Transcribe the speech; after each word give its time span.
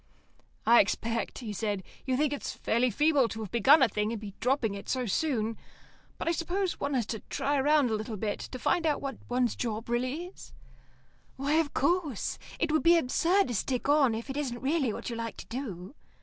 "I 0.65 0.79
expect," 0.79 1.37
he 1.37 1.53
said, 1.53 1.83
"you 2.07 2.17
think 2.17 2.33
it's 2.33 2.53
fairly 2.53 2.89
feeble 2.89 3.27
to 3.27 3.41
have 3.41 3.51
begun 3.51 3.83
a 3.83 3.87
thing 3.87 4.11
and 4.11 4.19
be 4.19 4.33
dropping 4.39 4.73
it 4.73 4.89
so 4.89 5.05
soon. 5.05 5.57
But 6.17 6.27
I 6.27 6.31
suppose 6.31 6.79
one 6.79 6.95
has 6.95 7.05
to 7.05 7.19
try 7.29 7.59
round 7.61 7.91
a 7.91 7.93
little, 7.93 8.17
to 8.17 8.57
find 8.59 8.87
out 8.87 8.99
what 8.99 9.17
one's 9.29 9.55
job 9.55 9.89
really 9.89 10.25
is." 10.25 10.53
"Why, 11.35 11.53
of 11.59 11.75
course. 11.75 12.39
It 12.59 12.71
would 12.71 12.81
be 12.81 12.97
absurd 12.97 13.49
to 13.49 13.53
stick 13.53 13.87
on 13.89 14.15
if 14.15 14.27
it 14.27 14.37
isn't 14.37 14.59
really 14.61 14.91
what 14.91 15.11
you 15.11 15.15
like 15.15 15.37
to 15.37 15.45
do." 15.45 15.93